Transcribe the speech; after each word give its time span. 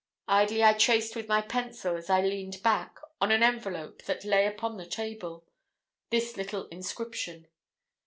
Idly 0.27 0.63
I 0.63 0.73
traced 0.73 1.15
with 1.15 1.27
my 1.27 1.43
pencil, 1.43 1.95
as 1.95 2.09
I 2.09 2.21
leaned 2.23 2.63
back, 2.63 2.97
on 3.21 3.31
an 3.31 3.43
envelope 3.43 4.01
that 4.05 4.25
lay 4.25 4.47
upon 4.47 4.77
the 4.77 4.87
table, 4.87 5.45
this 6.09 6.35
little 6.37 6.65
inscription. 6.69 7.45